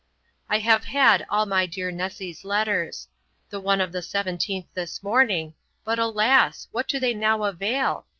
'I 0.49 0.57
have 0.57 0.85
had 0.85 1.27
all 1.29 1.45
my 1.45 1.67
dear 1.67 1.91
Nessy's 1.91 2.43
letters; 2.43 3.07
the 3.51 3.59
one 3.59 3.79
of 3.79 3.91
the 3.91 3.99
17th 3.99 4.65
this 4.73 5.03
morning, 5.03 5.53
but 5.85 5.99
alas! 5.99 6.67
what 6.71 6.87
do 6.87 6.99
they 6.99 7.13
now 7.13 7.43
avail? 7.43 8.07